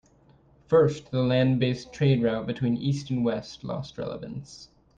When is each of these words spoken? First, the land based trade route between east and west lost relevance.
First, 0.67 1.11
the 1.11 1.21
land 1.21 1.59
based 1.59 1.93
trade 1.93 2.23
route 2.23 2.47
between 2.47 2.75
east 2.75 3.11
and 3.11 3.23
west 3.23 3.63
lost 3.63 3.99
relevance. 3.99 4.69